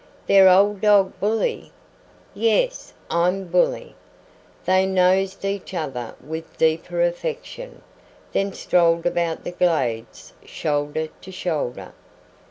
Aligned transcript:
"Their 0.25 0.49
old 0.49 0.81
dog 0.81 1.13
Bully?" 1.19 1.71
"Yes, 2.33 2.91
I'm 3.11 3.45
Bully." 3.45 3.93
They 4.65 4.87
nosed 4.87 5.45
each 5.45 5.75
other 5.75 6.15
with 6.25 6.57
deeper 6.57 7.03
affection, 7.03 7.83
then 8.33 8.51
strolled 8.51 9.05
about 9.05 9.43
the 9.43 9.51
glades 9.51 10.33
shoulder 10.43 11.05
to 11.21 11.31
shoulder. 11.31 11.93